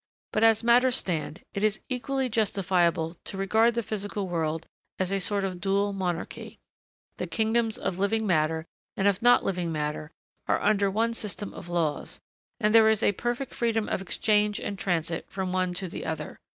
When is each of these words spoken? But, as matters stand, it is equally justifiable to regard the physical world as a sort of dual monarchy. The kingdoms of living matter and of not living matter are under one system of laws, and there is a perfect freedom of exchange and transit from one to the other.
But, 0.33 0.43
as 0.43 0.63
matters 0.63 0.95
stand, 0.95 1.43
it 1.53 1.63
is 1.63 1.79
equally 1.87 2.27
justifiable 2.27 3.17
to 3.23 3.37
regard 3.37 3.75
the 3.75 3.83
physical 3.83 4.27
world 4.27 4.65
as 4.97 5.11
a 5.11 5.19
sort 5.19 5.43
of 5.43 5.61
dual 5.61 5.93
monarchy. 5.93 6.57
The 7.17 7.27
kingdoms 7.27 7.77
of 7.77 7.99
living 7.99 8.25
matter 8.25 8.65
and 8.97 9.07
of 9.07 9.21
not 9.21 9.45
living 9.45 9.71
matter 9.71 10.09
are 10.47 10.59
under 10.59 10.89
one 10.89 11.13
system 11.13 11.53
of 11.53 11.69
laws, 11.69 12.19
and 12.59 12.73
there 12.73 12.89
is 12.89 13.03
a 13.03 13.11
perfect 13.11 13.53
freedom 13.53 13.87
of 13.87 14.01
exchange 14.01 14.59
and 14.59 14.79
transit 14.79 15.29
from 15.29 15.53
one 15.53 15.71
to 15.75 15.87
the 15.87 16.03
other. 16.03 16.39